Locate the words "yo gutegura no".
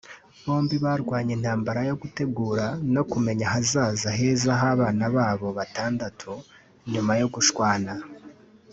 1.89-3.03